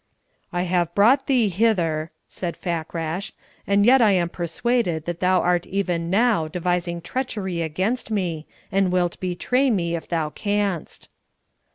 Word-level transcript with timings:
"I 0.51 0.63
have 0.63 0.95
brought 0.95 1.27
thee 1.27 1.47
hither," 1.49 2.09
said 2.27 2.57
Fakrash, 2.57 3.31
"and 3.67 3.85
yet 3.85 4.01
I 4.01 4.13
am 4.13 4.29
persuaded 4.29 5.05
that 5.05 5.19
thou 5.19 5.41
art 5.41 5.67
even 5.67 6.09
now 6.09 6.47
devising 6.47 7.01
treachery 7.01 7.61
against 7.61 8.09
me, 8.09 8.47
and 8.71 8.91
wilt 8.91 9.19
betray 9.19 9.69
me 9.69 9.93
if 9.95 10.07
thou 10.07 10.31
canst." 10.31 11.07